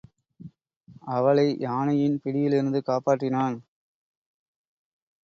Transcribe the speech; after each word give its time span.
அவளை 1.07 1.45
யானையின் 1.59 2.17
பிடியிலிருந்து 2.23 2.79
காப்பாற்றினான். 2.87 3.57